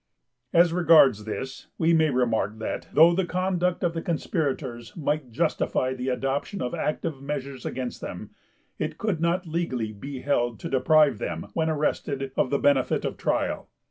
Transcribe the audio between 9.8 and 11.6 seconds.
be held to deprive them,